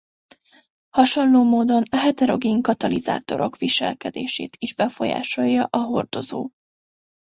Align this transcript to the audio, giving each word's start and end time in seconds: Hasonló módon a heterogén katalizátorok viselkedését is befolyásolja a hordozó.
Hasonló 0.89 1.43
módon 1.43 1.83
a 1.91 1.95
heterogén 1.97 2.61
katalizátorok 2.61 3.57
viselkedését 3.57 4.55
is 4.59 4.75
befolyásolja 4.75 5.63
a 5.69 5.77
hordozó. 5.77 6.49